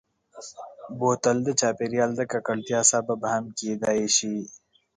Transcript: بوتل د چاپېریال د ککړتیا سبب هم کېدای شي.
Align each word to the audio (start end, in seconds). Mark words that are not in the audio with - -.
بوتل 0.97 1.37
د 1.43 1.49
چاپېریال 1.59 2.11
د 2.15 2.21
ککړتیا 2.31 2.81
سبب 2.91 3.19
هم 3.33 3.45
کېدای 3.59 4.01
شي. 4.17 4.35